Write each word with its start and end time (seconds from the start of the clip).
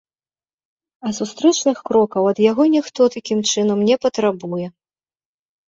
А 1.07 1.13
сустрэчных 1.17 1.77
крокаў 1.91 2.23
ад 2.31 2.39
яго 2.51 2.63
ніхто, 2.77 3.01
такім 3.19 3.39
чынам, 3.53 3.87
не 3.93 4.01
патрабуе. 4.07 4.67